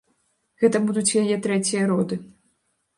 [0.63, 2.15] Гэта будуць яе трэція роды.